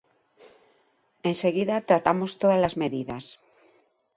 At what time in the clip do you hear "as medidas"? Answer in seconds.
2.69-3.25